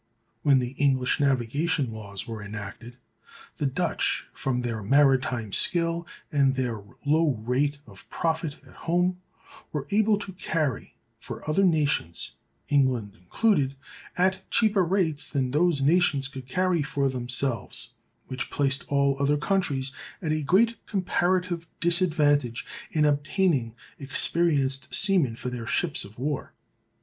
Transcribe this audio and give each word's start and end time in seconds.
When 0.41 0.57
the 0.57 0.71
English 0.79 1.19
navigation 1.19 1.91
laws 1.93 2.25
were 2.25 2.41
enacted, 2.41 2.97
the 3.57 3.67
Dutch, 3.67 4.25
from 4.33 4.61
their 4.63 4.81
maritime 4.81 5.53
skill 5.53 6.07
and 6.31 6.55
their 6.55 6.81
low 7.05 7.33
rate 7.35 7.77
of 7.85 8.09
profit 8.09 8.57
at 8.65 8.73
home, 8.89 9.21
were 9.71 9.85
able 9.91 10.17
to 10.17 10.33
carry 10.33 10.95
for 11.19 11.47
other 11.47 11.63
nations, 11.63 12.31
England 12.67 13.13
included, 13.13 13.75
at 14.17 14.41
cheaper 14.49 14.83
rates 14.83 15.29
than 15.31 15.51
those 15.51 15.81
nations 15.81 16.27
could 16.27 16.47
carry 16.47 16.81
for 16.81 17.07
themselves: 17.07 17.91
which 18.25 18.49
placed 18.49 18.87
all 18.91 19.17
other 19.21 19.37
countries 19.37 19.91
at 20.19 20.31
a 20.31 20.41
great 20.41 20.83
comparative 20.87 21.67
disadvantage 21.79 22.65
in 22.89 23.05
obtaining 23.05 23.75
experienced 23.99 24.95
seamen 24.95 25.35
for 25.35 25.51
their 25.51 25.67
ships 25.67 26.03
of 26.03 26.17
war. 26.17 26.53